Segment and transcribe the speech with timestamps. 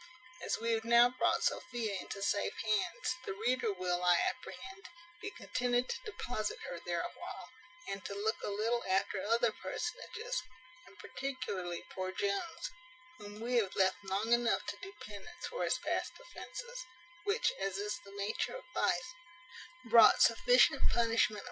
[0.41, 4.89] As we have now brought Sophia into safe hands, the reader will, I apprehend,
[5.21, 7.49] be contented to deposit her there a while,
[7.87, 10.41] and to look a little after other personages,
[10.87, 12.71] and particularly poor Jones,
[13.19, 16.83] whom we have left long enough to do penance for his past offences,
[17.23, 19.13] which, as is the nature of vice,
[19.85, 21.39] brought sufficient punishment upon him themselves.